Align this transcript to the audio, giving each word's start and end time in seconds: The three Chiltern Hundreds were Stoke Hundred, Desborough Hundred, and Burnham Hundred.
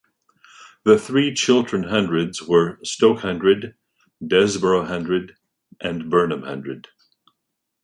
The 0.83 0.97
three 0.97 1.31
Chiltern 1.31 1.83
Hundreds 1.83 2.41
were 2.41 2.79
Stoke 2.83 3.19
Hundred, 3.19 3.75
Desborough 4.25 4.85
Hundred, 4.87 5.35
and 5.79 6.09
Burnham 6.09 6.41
Hundred. 6.41 6.87